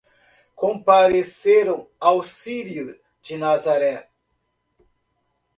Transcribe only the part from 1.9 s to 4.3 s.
ao Círio de Nazaré